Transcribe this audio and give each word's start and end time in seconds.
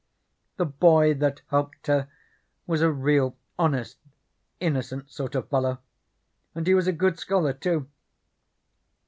The 0.57 0.65
boy 0.65 1.13
that 1.13 1.43
helped 1.51 1.85
her 1.85 2.07
was 2.65 2.81
a 2.81 2.89
real 2.91 3.37
honest, 3.59 3.97
innocent 4.59 5.11
sort 5.11 5.35
of 5.35 5.47
fellow, 5.49 5.77
and 6.55 6.65
he 6.65 6.73
was 6.73 6.87
a 6.87 6.91
good 6.91 7.19
scholar, 7.19 7.53
too. 7.53 7.87